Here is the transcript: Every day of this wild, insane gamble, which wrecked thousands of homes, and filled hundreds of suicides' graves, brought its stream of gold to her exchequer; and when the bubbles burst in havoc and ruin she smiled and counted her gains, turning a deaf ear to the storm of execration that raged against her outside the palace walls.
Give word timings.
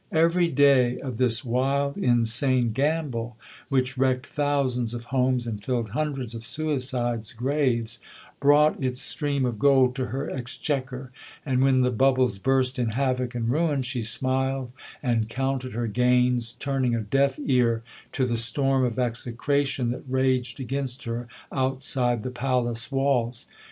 Every 0.11 0.47
day 0.47 0.97
of 0.97 1.17
this 1.19 1.45
wild, 1.45 1.95
insane 1.95 2.69
gamble, 2.69 3.37
which 3.69 3.99
wrecked 3.99 4.25
thousands 4.25 4.95
of 4.95 5.03
homes, 5.13 5.45
and 5.45 5.63
filled 5.63 5.89
hundreds 5.89 6.33
of 6.33 6.41
suicides' 6.43 7.33
graves, 7.33 7.99
brought 8.39 8.81
its 8.83 8.99
stream 8.99 9.45
of 9.45 9.59
gold 9.59 9.93
to 9.97 10.07
her 10.07 10.27
exchequer; 10.27 11.11
and 11.45 11.61
when 11.61 11.81
the 11.81 11.91
bubbles 11.91 12.39
burst 12.39 12.79
in 12.79 12.87
havoc 12.89 13.35
and 13.35 13.49
ruin 13.51 13.83
she 13.83 14.01
smiled 14.01 14.71
and 15.03 15.29
counted 15.29 15.73
her 15.73 15.85
gains, 15.85 16.53
turning 16.53 16.95
a 16.95 17.01
deaf 17.01 17.37
ear 17.37 17.83
to 18.13 18.25
the 18.25 18.37
storm 18.37 18.83
of 18.83 18.97
execration 18.97 19.91
that 19.91 20.01
raged 20.09 20.59
against 20.59 21.03
her 21.03 21.27
outside 21.51 22.23
the 22.23 22.31
palace 22.31 22.91
walls. 22.91 23.45